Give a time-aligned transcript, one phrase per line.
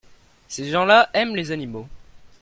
[0.47, 1.87] Ces gens-là aiment les animaux.